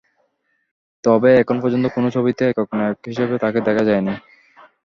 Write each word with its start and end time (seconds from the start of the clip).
তবে 1.03 1.29
এখন 1.41 1.57
পর্যন্ত 1.63 1.85
কোনো 1.95 2.07
ছবিতেই 2.15 2.49
একক 2.51 2.67
নায়ক 2.71 2.99
হিসেবে 3.09 3.35
তাঁকে 3.43 3.59
দেখা 3.67 3.83
যায়নি। 3.89 4.13